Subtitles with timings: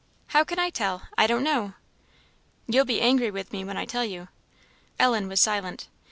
[0.29, 1.03] "How can I tell?
[1.15, 1.75] I don't know."
[2.65, 4.29] "You'll be angry with me when I tell you."
[4.97, 5.89] Ellen was silent.